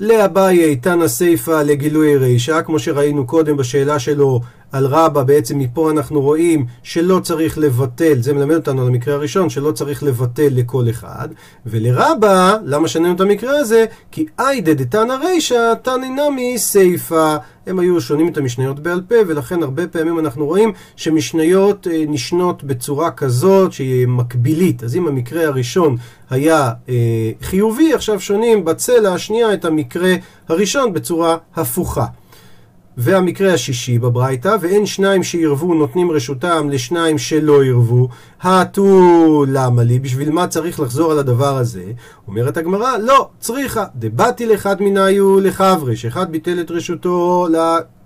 לאביי 0.00 0.76
תנא 0.76 1.08
סיפא 1.08 1.62
לגילוי 1.62 2.16
רישא, 2.16 2.62
כמו 2.62 2.78
שראינו 2.78 3.26
קודם 3.26 3.56
בשאלה 3.56 3.98
שלו 3.98 4.40
על 4.72 4.86
רבא, 4.86 5.22
בעצם 5.22 5.58
מפה 5.58 5.90
אנחנו 5.90 6.20
רואים 6.20 6.66
שלא 6.82 7.20
צריך 7.22 7.58
לבטל, 7.58 8.22
זה 8.22 8.32
מלמד 8.32 8.54
אותנו 8.54 8.82
על 8.82 8.88
המקרה 8.88 9.14
הראשון, 9.14 9.50
שלא 9.50 9.72
צריך 9.72 10.02
לבטל 10.02 10.48
לכל 10.50 10.90
אחד. 10.90 11.28
ולרבא, 11.66 12.56
למה 12.64 12.88
שנינו 12.88 13.14
את 13.14 13.20
המקרה 13.20 13.58
הזה? 13.58 13.84
כי 14.10 14.26
איידא 14.38 14.72
דתנא 14.72 15.12
רישא, 15.12 15.72
תנא 15.82 16.06
נמי 16.06 16.58
סיפא. 16.58 17.36
הם 17.66 17.78
היו 17.78 18.00
שונים 18.00 18.28
את 18.28 18.36
המשניות 18.36 18.80
בעל 18.80 19.02
פה, 19.08 19.14
ולכן 19.26 19.62
הרבה 19.62 19.86
פעמים 19.86 20.18
אנחנו 20.18 20.46
רואים 20.46 20.72
שמשניות 20.96 21.86
אה, 21.86 22.04
נשנות 22.08 22.64
בצורה 22.64 23.10
כזאת 23.10 23.72
שהיא 23.72 24.08
מקבילית. 24.08 24.84
אז 24.84 24.96
אם 24.96 25.08
המקרה 25.08 25.44
הראשון 25.44 25.96
היה 26.30 26.70
אה, 26.88 26.94
חיובי, 27.42 27.94
עכשיו 27.94 28.20
שונים 28.20 28.64
בצלע 28.64 29.12
השנייה 29.12 29.54
את 29.54 29.64
המקרה 29.64 30.14
הראשון 30.48 30.92
בצורה 30.92 31.36
הפוכה. 31.56 32.06
והמקרה 32.96 33.54
השישי 33.54 33.98
בברייתא, 33.98 34.56
ואין 34.60 34.86
שניים 34.86 35.22
שירבו 35.22 35.74
נותנים 35.74 36.10
רשותם 36.10 36.68
לשניים 36.70 37.18
שלא 37.18 37.64
ירבו, 37.64 38.08
הטו 38.42 39.44
למה 39.48 39.82
לי? 39.82 39.98
בשביל 39.98 40.30
מה 40.30 40.46
צריך 40.46 40.80
לחזור 40.80 41.12
על 41.12 41.18
הדבר 41.18 41.56
הזה? 41.56 41.84
אומרת 42.28 42.56
הגמרא, 42.56 42.96
לא, 42.98 43.28
צריכה, 43.38 43.84
דבתי 43.96 44.46
לאחד 44.46 44.82
מניו 44.82 45.40
לחברי, 45.40 45.96
שאחד 45.96 46.32
ביטל 46.32 46.60
את 46.60 46.70
רשותו 46.70 47.46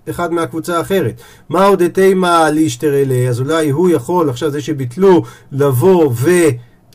לאחד 0.07 0.33
מהקבוצה 0.33 0.77
האחרת. 0.77 1.21
מה 1.49 1.65
עוד 1.65 1.87
תימה 1.87 2.49
לישתר 2.49 2.93
אלה? 2.93 3.29
אז 3.29 3.39
אולי 3.39 3.69
הוא 3.69 3.89
יכול, 3.89 4.29
עכשיו 4.29 4.51
זה 4.51 4.61
שביטלו, 4.61 5.23
לבוא 5.51 6.13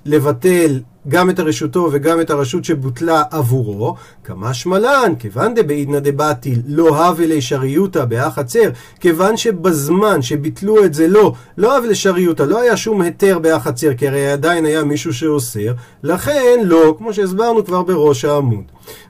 ולבטל 0.07 0.81
גם 1.09 1.31
את 1.31 1.39
הרשותו 1.39 1.89
וגם 1.93 2.21
את 2.21 2.31
הרשות 2.31 2.65
שבוטלה 2.65 3.23
עבורו, 3.31 3.95
כמה 4.25 4.55
שמלן, 4.55 5.13
כיוון 5.19 5.55
דבעידנא 5.55 5.99
דבטיל 5.99 6.63
לא 6.67 6.89
הווה 6.89 7.27
לשריותא 7.27 8.05
בהחצר, 8.05 8.71
כיוון 9.01 9.37
שבזמן 9.37 10.23
שביטלו 10.23 10.85
את 10.85 10.95
זה 10.95 11.09
לא, 11.09 11.33
לא 11.59 11.77
הווה 11.77 11.89
לשריותא, 11.89 12.43
לא 12.43 12.61
היה 12.61 12.77
שום 12.77 13.01
היתר 13.01 13.39
בהחצר, 13.39 13.95
כי 13.95 14.09
הרי 14.09 14.33
עדיין 14.33 14.65
היה 14.65 14.85
מישהו 14.85 15.15
שאוסר, 15.15 15.73
לכן 16.03 16.61
לא, 16.65 16.95
כמו 16.99 17.13
שהסברנו 17.13 17.65
כבר 17.65 17.83
בראש 17.83 18.25
העמוד. 18.25 18.65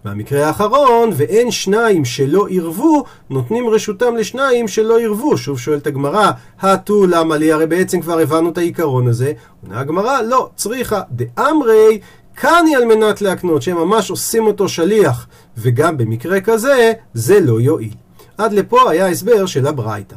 והמקרה 0.05 0.47
האחרון, 0.47 1.11
ואין 1.17 1.51
שניים 1.51 2.05
שלא 2.05 2.47
ערבו, 2.51 3.05
נותנים 3.31 3.69
רשותם 3.69 4.17
לשניים 4.17 4.69
שלא 4.69 5.01
ערבו. 5.01 5.37
שוב 5.37 5.59
שואלת 5.59 5.87
הגמרא, 5.87 6.31
הטו 6.61 7.07
למה 7.07 7.37
לי? 7.37 7.53
הרי 7.53 7.67
בעצם 7.67 8.01
כבר 8.01 8.19
הבנו 8.19 8.51
את 8.51 8.59
העיקרון 8.59 9.09
הזה. 9.09 9.33
עונה 9.63 9.81
הגמרא, 9.81 10.23
לא, 10.23 10.49
צריכה 10.57 11.01
דאמרי 11.11 11.99
כאן 12.37 12.65
היא 12.67 12.77
על 12.77 12.85
מנת 12.85 13.23
להקנות, 13.23 13.63
שהם 13.63 13.77
ממש 13.77 14.11
עושים 14.11 14.47
אותו 14.47 14.69
שליח, 14.69 15.27
וגם 15.59 15.97
במקרה 15.97 16.41
כזה, 16.41 16.93
זה 17.15 17.41
לא 17.41 17.61
יועיל. 17.61 17.95
עד 18.39 18.53
לפה 18.53 18.91
היה 18.91 19.09
הסבר 19.09 19.47
של 19.47 19.67
הברייתא. 19.67 20.17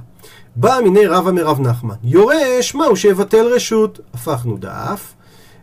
בא 0.55 0.79
מיני 0.83 1.05
רבא 1.05 1.31
מרב 1.31 1.59
נחמן, 1.59 1.95
יורש, 2.03 2.75
מהו 2.75 2.95
שיבטל 2.95 3.45
רשות? 3.45 3.99
הפכנו 4.13 4.57
דף. 4.57 5.13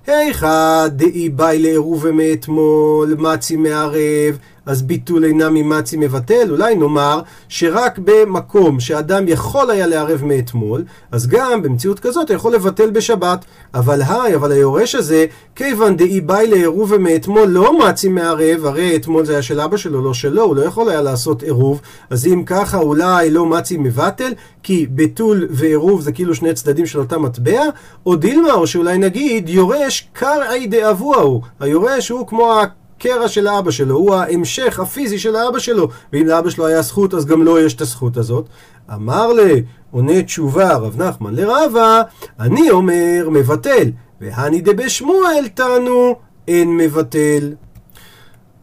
היכא 0.06 0.86
דאי 0.88 1.28
באי 1.28 1.58
לעירובה 1.58 2.12
מאתמול, 2.12 3.14
מצי 3.18 3.56
מערב, 3.56 4.38
אז 4.70 4.82
ביטול 4.82 5.24
אינה 5.24 5.50
ממצי 5.50 5.96
מבטל, 5.96 6.50
אולי 6.50 6.74
נאמר 6.74 7.20
שרק 7.48 7.98
במקום 7.98 8.80
שאדם 8.80 9.28
יכול 9.28 9.70
היה 9.70 9.86
לערב 9.86 10.24
מאתמול, 10.24 10.84
אז 11.12 11.26
גם 11.26 11.62
במציאות 11.62 12.00
כזאת 12.00 12.24
אתה 12.24 12.34
יכול 12.34 12.54
לבטל 12.54 12.90
בשבת. 12.90 13.44
אבל 13.74 14.02
היי, 14.02 14.34
אבל 14.34 14.52
היורש 14.52 14.94
הזה, 14.94 15.26
כיוון 15.54 15.96
דאי 15.96 16.20
באי 16.20 16.46
לעירובה 16.46 16.98
מאתמול 16.98 17.48
לא 17.48 17.78
מצי 17.78 18.08
מערב, 18.08 18.66
הרי 18.66 18.96
אתמול 18.96 19.24
זה 19.24 19.32
היה 19.32 19.42
של 19.42 19.60
אבא 19.60 19.76
שלו, 19.76 20.02
לא 20.02 20.14
שלו, 20.14 20.42
הוא 20.42 20.56
לא 20.56 20.62
יכול 20.62 20.90
היה 20.90 21.02
לעשות 21.02 21.42
עירוב, 21.42 21.80
אז 22.10 22.26
אם 22.26 22.42
ככה 22.46 22.78
אולי 22.78 23.30
לא 23.30 23.46
מצי 23.46 23.76
מבטל, 23.76 24.32
כי 24.62 24.86
ביטול 24.90 25.48
ועירוב 25.50 26.00
זה 26.00 26.12
כאילו 26.12 26.34
שני 26.34 26.54
צדדים 26.54 26.86
של 26.86 26.98
אותה 26.98 27.18
מטבע, 27.18 27.62
או 28.06 28.16
דילמה, 28.16 28.52
או 28.52 28.66
שאולי 28.66 28.98
נגיד 28.98 29.48
יורש 29.48 30.08
קרעי 30.12 30.66
דאבוהו, 30.66 31.40
היורש 31.60 32.08
הוא 32.08 32.26
כמו 32.26 32.52
הקרע 33.00 33.28
של 33.28 33.46
האבא 33.46 33.70
שלו, 33.70 33.96
הוא 33.96 34.14
ההמשך 34.14 34.80
הפיזי 34.80 35.18
של 35.18 35.36
האבא 35.36 35.58
שלו, 35.58 35.88
ואם 36.12 36.26
לאבא 36.26 36.50
שלו 36.50 36.66
היה 36.66 36.82
זכות, 36.82 37.14
אז 37.14 37.26
גם 37.26 37.42
לו 37.42 37.54
לא 37.56 37.60
יש 37.60 37.74
את 37.74 37.80
הזכות 37.80 38.16
הזאת. 38.16 38.48
אמר 38.94 39.32
לי, 39.32 39.62
עונה 39.90 40.22
תשובה 40.22 40.76
רב 40.76 41.02
נחמן 41.02 41.34
לרבה, 41.34 42.02
אני 42.40 42.70
אומר 42.70 43.28
מבטל, 43.30 43.90
והני 44.20 44.60
דבשמואל 44.60 45.48
תנו, 45.54 46.16
אין 46.48 46.76
מבטל. 46.76 47.52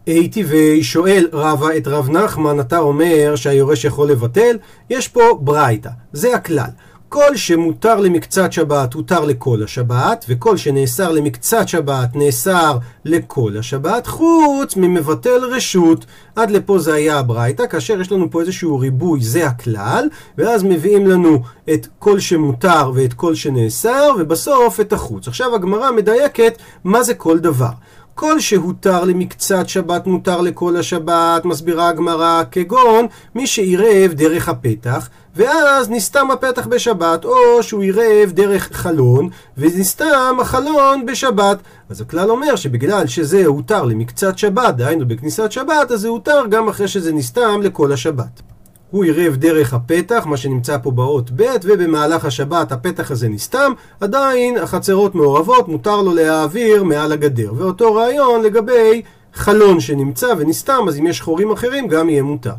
הייתי 0.06 0.44
ושואל 0.48 1.30
רבה 1.34 1.78
את 1.78 1.88
רב 1.88 2.10
נחמן, 2.10 2.60
אתה 2.60 2.78
אומר 2.78 3.36
שהיורש 3.36 3.86
יכול 3.86 4.12
לבטל? 4.12 4.58
יש 4.90 5.08
פה 5.08 5.40
ברייתא, 5.42 5.90
זה 6.14 6.36
הכלל. 6.36 6.70
כל 7.10 7.36
שמותר 7.36 8.00
למקצת 8.00 8.54
שבת 8.54 8.94
הותר 8.94 9.26
לכל 9.26 9.64
השבת, 9.64 10.26
וכל 10.30 10.58
שנאסר 10.58 11.12
למקצת 11.12 11.68
שבת 11.68 12.16
נאסר 12.16 12.78
לכל 13.06 13.58
השבת, 13.60 14.08
חוץ 14.08 14.76
ממבטל 14.76 15.46
רשות. 15.52 16.06
עד 16.36 16.52
לפה 16.52 16.80
זה 16.80 16.94
היה 16.94 17.20
הברייתא, 17.20 17.68
כאשר 17.68 18.02
יש 18.02 18.12
לנו 18.12 18.32
פה 18.32 18.42
איזשהו 18.42 18.80
ריבוי, 18.80 19.22
זה 19.24 19.48
הכלל, 19.48 20.10
ואז 20.38 20.64
מביאים 20.64 21.08
לנו 21.08 21.42
את 21.74 21.88
כל 22.00 22.20
שמותר 22.20 22.92
ואת 22.96 23.14
כל 23.14 23.36
שנאסר, 23.36 24.16
ובסוף 24.20 24.80
את 24.80 24.94
החוץ. 24.94 25.28
עכשיו 25.28 25.56
הגמרא 25.56 25.92
מדייקת 25.92 26.58
מה 26.84 27.04
זה 27.04 27.14
כל 27.14 27.40
דבר. 27.40 27.72
כל 28.18 28.40
שהותר 28.40 29.04
למקצת 29.04 29.70
שבת 29.70 30.08
מותר 30.08 30.42
לכל 30.42 30.78
השבת, 30.78 31.46
מסבירה 31.46 31.90
הגמרא, 31.90 32.44
כגון 32.52 33.06
מי 33.36 33.48
שעירב 33.48 34.14
דרך 34.14 34.50
הפתח, 34.50 35.10
ואז 35.36 35.90
נסתם 35.90 36.32
הפתח 36.32 36.68
בשבת, 36.68 37.26
או 37.26 37.64
שהוא 37.64 37.82
עירב 37.84 38.32
דרך 38.32 38.70
חלון, 38.74 39.30
ונסתם 39.58 40.38
החלון 40.42 41.06
בשבת. 41.06 41.58
אז 41.90 42.02
הכלל 42.02 42.32
אומר 42.32 42.56
שבגלל 42.56 43.08
שזה 43.08 43.46
הותר 43.46 43.84
למקצת 43.84 44.38
שבת, 44.38 44.76
דהיינו 44.76 45.08
בכניסת 45.08 45.52
שבת, 45.52 45.92
אז 45.92 46.00
זה 46.02 46.08
הותר 46.08 46.44
גם 46.50 46.70
אחרי 46.70 46.88
שזה 46.88 47.14
נסתם 47.14 47.62
לכל 47.64 47.92
השבת. 47.92 48.42
הוא 48.92 49.04
עירב 49.04 49.36
דרך 49.36 49.74
הפתח, 49.74 50.26
מה 50.26 50.38
שנמצא 50.38 50.78
פה 50.84 50.92
באות 50.92 51.32
ב', 51.36 51.44
ובמהלך 51.64 52.26
השבת 52.26 52.72
הפתח 52.72 53.12
הזה 53.12 53.30
נסתם, 53.30 53.72
עדיין 54.00 54.58
החצרות 54.58 55.16
מעורבות, 55.16 55.68
מותר 55.68 56.02
לו 56.02 56.14
להעביר 56.14 56.84
מעל 56.84 57.12
הגדר. 57.12 57.52
ואותו 57.56 57.94
רעיון 57.94 58.44
לגבי 58.44 59.02
חלון 59.34 59.80
שנמצא 59.80 60.34
ונסתם, 60.38 60.86
אז 60.88 61.00
אם 61.00 61.08
יש 61.08 61.22
חורים 61.22 61.52
אחרים 61.52 61.88
גם 61.88 62.10
יהיה 62.10 62.24
מותר. 62.24 62.54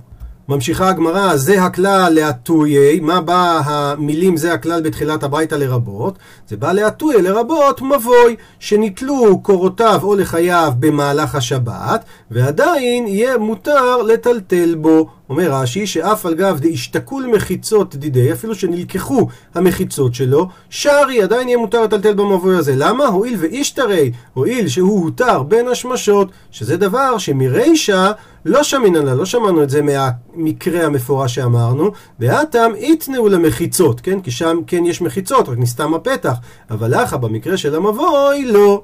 ממשיכה 0.49 0.89
הגמרא, 0.89 1.37
זה 1.37 1.63
הכלל 1.63 2.13
להטויי, 2.15 3.01
מה 3.01 3.21
בא 3.21 3.61
המילים 3.65 4.37
זה 4.37 4.53
הכלל 4.53 4.81
בתחילת 4.81 5.23
הברייתא 5.23 5.55
לרבות? 5.55 6.19
זה 6.49 6.57
בא 6.57 6.73
להטויי 6.73 7.23
לרבות 7.23 7.83
מבוי, 7.83 8.37
שנתלו 8.59 9.41
קורותיו 9.43 10.01
או 10.03 10.15
לחייו 10.15 10.73
במהלך 10.79 11.35
השבת, 11.35 12.05
ועדיין 12.31 13.07
יהיה 13.07 13.39
מותר 13.39 14.03
לטלטל 14.03 14.75
בו. 14.75 15.09
אומר 15.29 15.53
רש"י 15.53 15.87
שאף 15.87 16.27
על 16.27 16.35
גב 16.35 16.59
דאשתקול 16.61 17.27
מחיצות 17.27 17.97
דידי, 17.97 18.33
אפילו 18.33 18.55
שנלקחו 18.55 19.29
המחיצות 19.55 20.15
שלו, 20.15 20.49
שרי 20.71 21.23
עדיין 21.23 21.49
יהיה 21.49 21.59
מותר 21.59 21.83
לטלטל 21.83 22.15
במבוי 22.15 22.57
הזה. 22.57 22.73
למה? 22.77 23.07
הואיל 23.07 23.35
ואישתרי, 23.39 24.13
הואיל 24.35 24.69
שהוא 24.69 25.05
הותר 25.05 25.43
בין 25.43 25.69
השמשות, 25.69 26.29
שזה 26.51 26.77
דבר 26.77 27.19
שמרישא 27.19 28.13
לא 28.49 28.63
שמינן 28.63 29.07
לה, 29.07 29.15
לא 29.15 29.25
שמענו 29.25 29.63
את 29.63 29.71
זה 29.71 29.83
מהמקרה 29.83 30.87
המפורש 30.87 31.35
שאמרנו, 31.35 31.91
ואתם 32.21 32.71
איתנאו 32.75 33.29
למחיצות, 33.29 34.01
כן? 34.01 34.21
כי 34.21 34.31
שם 34.31 34.59
כן 34.67 34.85
יש 34.87 35.01
מחיצות, 35.01 35.49
רק 35.49 35.59
נסתם 35.59 35.95
הפתח, 35.95 36.35
אבל 36.71 37.03
לך 37.03 37.15
במקרה 37.15 37.57
של 37.57 37.75
המבוי 37.75 38.45
לא. 38.45 38.83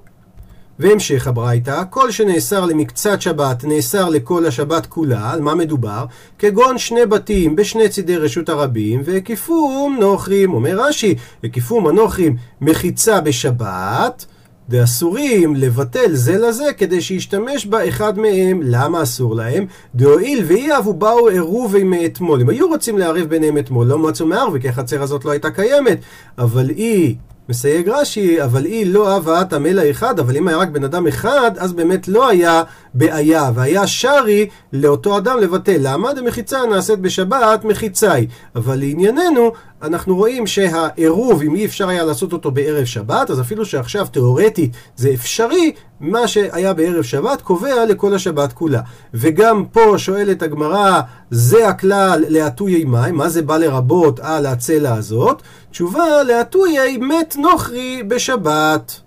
והמשך 0.78 1.26
הברייתא, 1.26 1.83
כל 1.90 2.11
שנאסר 2.11 2.64
למקצת 2.64 3.21
שבת, 3.21 3.64
נאסר 3.64 4.09
לכל 4.09 4.47
השבת 4.47 4.87
כולה, 4.87 5.30
על 5.30 5.40
מה 5.40 5.54
מדובר? 5.54 6.04
כגון 6.38 6.78
שני 6.78 7.06
בתים 7.06 7.56
בשני 7.56 7.88
צידי 7.88 8.16
רשות 8.16 8.49
הרבים, 8.49 9.02
והקיפום 9.04 9.97
נוכרים, 10.00 10.54
אומר 10.54 10.80
רש"י, 10.80 11.14
הקיפום 11.44 11.87
הנוכרים 11.87 12.37
מחיצה 12.61 13.21
בשבת, 13.21 14.26
ואסורים 14.68 15.56
לבטל 15.56 16.14
זה 16.14 16.38
לזה 16.38 16.64
כדי 16.76 17.00
שישתמש 17.00 17.66
בה 17.66 17.88
אחד 17.88 18.18
מהם. 18.18 18.61
למה 18.62 19.02
אסור 19.02 19.37
להם? 19.37 19.66
דהואיל 19.94 20.44
ואי 20.47 20.78
אבו 20.78 20.92
באו 20.94 21.28
עירובי 21.28 21.83
מאתמול. 21.83 22.40
אם 22.40 22.49
היו 22.49 22.68
רוצים 22.68 22.99
לערב 22.99 23.28
ביניהם 23.28 23.59
אתמול, 23.59 23.87
לא 23.87 23.99
מצאו 23.99 24.26
מערבי, 24.26 24.61
כי 24.61 24.68
החצר 24.68 25.02
הזאת 25.02 25.25
לא 25.25 25.30
הייתה 25.30 25.50
קיימת, 25.50 25.99
אבל 26.38 26.68
היא... 26.68 27.16
מסייג 27.49 27.88
רש"י, 27.88 28.44
אבל 28.44 28.64
היא 28.64 28.87
לא 28.87 29.14
אהבה 29.14 29.40
אטם 29.40 29.66
אלא 29.66 29.90
אחד, 29.90 30.18
אבל 30.18 30.37
אם 30.37 30.49
היה 30.49 30.56
רק 30.56 30.68
בן 30.68 30.85
אדם 30.85 31.06
אחד, 31.06 31.50
אז 31.59 31.73
באמת 31.73 32.09
לא 32.09 32.28
היה 32.28 32.62
בעיה, 32.94 33.50
והיה 33.54 33.87
שרי 33.87 34.49
לאותו 34.73 35.18
אדם 35.18 35.38
לבטל. 35.40 35.76
למה? 35.80 36.12
דמחיצה 36.12 36.59
נעשית 36.71 36.99
בשבת, 36.99 37.64
מחיצה 37.64 38.12
היא. 38.12 38.28
אבל 38.56 38.78
לענייננו, 38.78 39.52
אנחנו 39.84 40.16
רואים 40.16 40.46
שהעירוב, 40.46 41.42
אם 41.42 41.54
אי 41.54 41.64
אפשר 41.64 41.88
היה 41.88 42.04
לעשות 42.04 42.32
אותו 42.32 42.50
בערב 42.50 42.84
שבת, 42.84 43.30
אז 43.30 43.40
אפילו 43.40 43.64
שעכשיו 43.64 44.06
תאורטית 44.12 44.72
זה 44.96 45.10
אפשרי, 45.14 45.72
מה 46.00 46.28
שהיה 46.28 46.74
בערב 46.74 47.02
שבת 47.02 47.42
קובע 47.42 47.86
לכל 47.86 48.14
השבת 48.14 48.52
כולה. 48.52 48.80
וגם 49.14 49.64
פה 49.72 49.94
שואלת 49.96 50.42
הגמרא, 50.42 51.00
זה 51.30 51.68
הכלל 51.68 52.24
להטויי 52.28 52.84
מים, 52.84 53.14
מה 53.14 53.28
זה 53.28 53.42
בא 53.42 53.56
לרבות 53.56 54.20
על 54.20 54.46
הצלע 54.46 54.94
הזאת? 54.94 55.42
תשובה, 55.70 56.22
להטויי 56.22 56.96
מת 56.96 57.36
נוכרי 57.36 58.02
בשבת. 58.08 59.00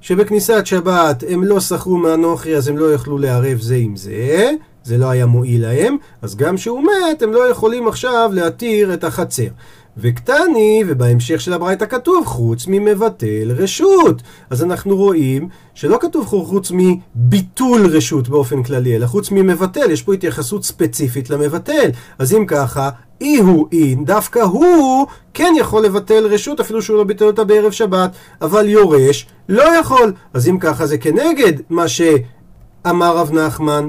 שבכניסת 0.00 0.66
שבת 0.66 1.24
הם 1.28 1.44
לא 1.44 1.60
שכרו 1.60 1.96
מהנוכרי 1.96 2.56
אז 2.56 2.68
הם 2.68 2.78
לא 2.78 2.92
יכלו 2.94 3.18
לערב 3.18 3.58
זה 3.60 3.76
עם 3.76 3.96
זה, 3.96 4.50
זה 4.84 4.98
לא 4.98 5.10
היה 5.10 5.26
מועיל 5.26 5.62
להם, 5.62 5.96
אז 6.22 6.36
גם 6.36 6.56
כשהוא 6.56 6.82
מת 6.82 7.22
הם 7.22 7.32
לא 7.32 7.50
יכולים 7.50 7.88
עכשיו 7.88 8.30
להתיר 8.34 8.94
את 8.94 9.04
החצר. 9.04 9.48
וקטני, 9.96 10.84
ובהמשך 10.86 11.40
של 11.40 11.52
הברייתא 11.52 11.86
כתוב 11.86 12.26
חוץ 12.26 12.64
ממבטל 12.68 13.52
רשות. 13.56 14.22
אז 14.50 14.62
אנחנו 14.62 14.96
רואים 14.96 15.48
שלא 15.74 15.98
כתוב 16.00 16.26
חוץ 16.26 16.72
מביטול 16.74 17.86
רשות 17.86 18.28
באופן 18.28 18.62
כללי, 18.62 18.96
אלא 18.96 19.06
חוץ 19.06 19.30
ממבטל, 19.30 19.90
יש 19.90 20.02
פה 20.02 20.14
התייחסות 20.14 20.64
ספציפית 20.64 21.30
למבטל. 21.30 21.90
אז 22.18 22.34
אם 22.34 22.46
ככה, 22.46 22.90
אי 23.20 23.36
הוא 23.36 23.68
אין, 23.72 24.04
דווקא 24.04 24.38
הוא 24.38 25.06
כן 25.34 25.52
יכול 25.58 25.84
לבטל 25.84 26.26
רשות 26.26 26.60
אפילו 26.60 26.82
שהוא 26.82 26.96
לא 26.96 27.04
ביטל 27.04 27.24
אותה 27.24 27.44
בערב 27.44 27.72
שבת, 27.72 28.10
אבל 28.42 28.68
יורש 28.68 29.26
לא 29.48 29.78
יכול. 29.78 30.12
אז 30.34 30.48
אם 30.48 30.58
ככה 30.58 30.86
זה 30.86 30.98
כנגד 30.98 31.52
מה 31.70 31.88
שאמר 31.88 33.16
רב 33.16 33.32
נחמן. 33.32 33.88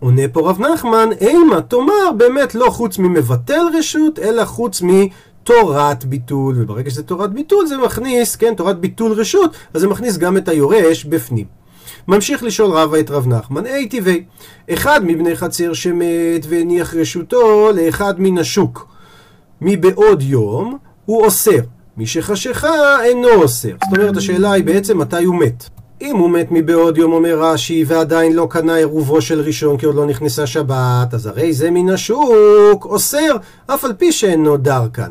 עונה 0.00 0.22
פה 0.32 0.50
רב 0.50 0.60
נחמן, 0.60 1.08
אימה 1.20 1.60
תאמר 1.60 2.12
באמת 2.16 2.54
לא 2.54 2.70
חוץ 2.70 2.98
ממבטל 2.98 3.62
רשות, 3.78 4.18
אלא 4.18 4.44
חוץ 4.44 4.82
מתורת 4.82 6.04
ביטול, 6.04 6.54
וברגע 6.58 6.90
שזה 6.90 7.02
תורת 7.02 7.32
ביטול 7.32 7.66
זה 7.66 7.76
מכניס, 7.76 8.36
כן, 8.36 8.54
תורת 8.54 8.80
ביטול 8.80 9.12
רשות, 9.12 9.56
אז 9.74 9.80
זה 9.80 9.88
מכניס 9.88 10.16
גם 10.16 10.36
את 10.36 10.48
היורש 10.48 11.04
בפנים. 11.04 11.44
ממשיך 12.08 12.42
לשאול 12.42 12.70
רבא 12.70 12.98
את 13.00 13.10
רב 13.10 13.26
נחמן, 13.26 13.66
אי 13.66 13.88
טבעי, 13.88 14.24
אחד 14.72 15.00
מבני 15.04 15.36
חצר 15.36 15.72
שמת 15.72 16.46
והניח 16.48 16.94
רשותו 16.94 17.70
לאחד 17.74 18.20
מן 18.20 18.38
השוק, 18.38 18.86
מבעוד 19.60 20.22
יום 20.22 20.78
הוא 21.04 21.24
אוסר, 21.24 21.60
מי 21.96 22.06
שחשיכה 22.06 23.04
אינו 23.04 23.28
אוסר. 23.28 23.68
זאת 23.84 23.98
אומרת 23.98 24.16
השאלה 24.16 24.52
היא 24.52 24.64
בעצם 24.64 24.98
מתי 24.98 25.24
הוא 25.24 25.34
מת. 25.34 25.77
אם 26.02 26.16
הוא 26.16 26.30
מת 26.30 26.46
מבעוד 26.50 26.98
יום 26.98 27.12
אומר 27.12 27.38
רש"י 27.42 27.84
ועדיין 27.86 28.32
לא 28.32 28.46
קנה 28.50 28.74
עירובו 28.74 29.20
של 29.20 29.40
ראשון 29.40 29.76
כי 29.76 29.86
עוד 29.86 29.94
לא 29.94 30.06
נכנסה 30.06 30.46
שבת, 30.46 31.14
אז 31.14 31.26
הרי 31.26 31.52
זה 31.52 31.70
מן 31.70 31.90
השוק 31.90 32.84
אוסר, 32.84 33.36
אף 33.66 33.84
על 33.84 33.92
פי 33.92 34.12
שאינו 34.12 34.56
דר 34.56 34.88
כאן. 34.92 35.10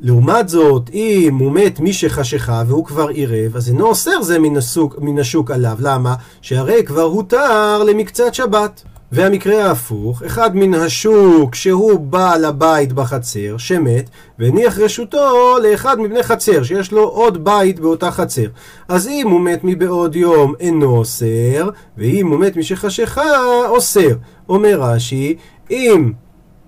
לעומת 0.00 0.48
זאת, 0.48 0.90
אם 0.92 1.36
הוא 1.40 1.52
מת 1.52 1.80
מי 1.80 1.92
שחשיכה 1.92 2.62
והוא 2.66 2.84
כבר 2.84 3.08
עירב, 3.08 3.56
אז 3.56 3.68
אינו 3.68 3.86
אוסר 3.86 4.22
זה 4.22 4.38
מן 4.38 4.56
השוק, 4.56 4.96
מן 4.98 5.18
השוק 5.18 5.50
עליו. 5.50 5.76
למה? 5.80 6.14
שהרי 6.42 6.84
כבר 6.84 7.02
הותר 7.02 7.82
למקצת 7.84 8.34
שבת. 8.34 8.82
והמקרה 9.12 9.64
ההפוך, 9.64 10.22
אחד 10.22 10.56
מן 10.56 10.74
השוק 10.74 11.54
שהוא 11.54 12.00
בעל 12.00 12.44
הבית 12.44 12.92
בחצר, 12.92 13.56
שמת, 13.58 14.10
והניח 14.38 14.78
רשותו 14.78 15.56
לאחד 15.62 16.00
מבני 16.00 16.22
חצר, 16.22 16.62
שיש 16.62 16.92
לו 16.92 17.02
עוד 17.02 17.44
בית 17.44 17.80
באותה 17.80 18.10
חצר. 18.10 18.46
אז 18.88 19.08
אם 19.08 19.28
הוא 19.28 19.40
מת 19.40 19.60
מבעוד 19.64 20.16
יום 20.16 20.54
אינו 20.60 20.96
אוסר, 20.96 21.70
ואם 21.98 22.26
הוא 22.28 22.40
מת 22.40 22.56
משחשיכה 22.56 23.66
אוסר. 23.66 24.16
אומר 24.48 24.80
רש"י, 24.80 25.36
אם 25.70 26.12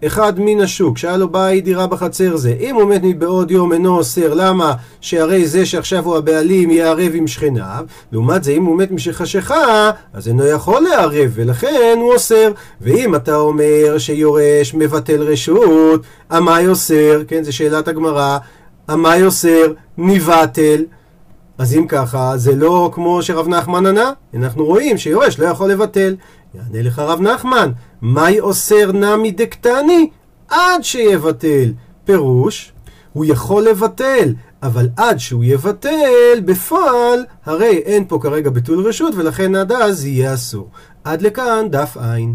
אחד 0.07 0.33
מן 0.41 0.61
השוק, 0.61 0.99
שהיה 0.99 1.17
לו 1.17 1.29
בית 1.29 1.65
דירה 1.65 1.87
בחצר 1.87 2.37
זה, 2.37 2.57
אם 2.61 2.75
הוא 2.75 2.85
מת 2.85 3.01
מבעוד 3.05 3.51
יום 3.51 3.73
אינו 3.73 3.97
אוסר, 3.97 4.35
למה? 4.35 4.73
שהרי 5.01 5.47
זה 5.47 5.67
שעכשיו 5.67 6.05
הוא 6.05 6.17
הבעלים 6.17 6.71
יערב 6.71 7.13
עם 7.15 7.27
שכניו, 7.27 7.85
לעומת 8.13 8.45
זה 8.45 8.53
אם 8.53 8.65
הוא 8.65 8.79
מת 8.79 8.91
משחשיכה, 8.91 9.91
אז 10.13 10.29
אינו 10.29 10.47
יכול 10.47 10.83
לערב, 10.83 11.31
ולכן 11.35 11.95
הוא 11.97 12.13
אוסר. 12.13 12.53
ואם 12.81 13.15
אתה 13.15 13.37
אומר 13.37 13.99
שיורש 13.99 14.75
מבטל 14.75 15.23
רשות, 15.23 16.03
עמי 16.31 16.67
אוסר, 16.67 17.23
כן, 17.29 17.43
זו 17.43 17.57
שאלת 17.57 17.89
הגמרא, 17.89 18.39
עמי 18.89 19.23
אוסר, 19.23 19.73
נבטל. 19.99 20.85
אז 21.59 21.75
אם 21.75 21.87
ככה, 21.89 22.33
זה 22.37 22.57
לא 22.57 22.91
כמו 22.95 23.23
שרב 23.23 23.49
נחמן 23.49 23.87
ענה, 23.87 24.13
אנחנו 24.35 24.65
רואים 24.65 24.99
שיורש 24.99 25.39
לא 25.39 25.47
יכול 25.47 25.71
לבטל. 25.71 26.15
יענה 26.55 26.83
לך 26.83 26.99
רב 26.99 27.21
נחמן, 27.21 27.73
מהי 28.01 28.41
אוסר 28.41 28.93
נמי 28.93 29.31
דקטני? 29.31 30.11
עד 30.49 30.85
שיבטל. 30.85 31.73
פירוש, 32.05 32.73
הוא 33.13 33.25
יכול 33.25 33.63
לבטל, 33.63 34.35
אבל 34.63 34.89
עד 34.97 35.19
שהוא 35.19 35.45
יבטל, 35.45 36.41
בפועל, 36.45 37.25
הרי 37.45 37.77
אין 37.77 38.05
פה 38.09 38.19
כרגע 38.23 38.51
ביטול 38.51 38.87
רשות, 38.89 39.15
ולכן 39.17 39.55
עד 39.55 39.73
אז 39.73 40.05
יהיה 40.05 40.35
אסור. 40.35 40.69
עד 41.05 41.23
לכאן 41.23 41.67
דף 41.71 41.97
עין. 41.97 42.29